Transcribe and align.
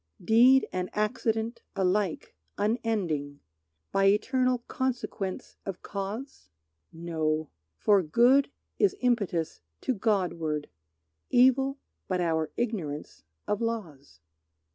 Deed 0.23 0.67
and 0.73 0.89
accident 0.93 1.61
alike 1.75 2.33
unending 2.57 3.39
By 3.91 4.05
eternal 4.05 4.63
consequence 4.67 5.57
of 5.63 5.83
cause? 5.83 6.49
No. 6.91 7.51
For 7.77 8.01
good 8.01 8.49
is 8.79 8.95
impetus 9.01 9.61
to 9.81 9.93
Godward; 9.93 10.69
Evil, 11.29 11.77
but 12.07 12.19
our 12.19 12.49
ignorance 12.57 13.21
of 13.47 13.61
laws. 13.61 14.21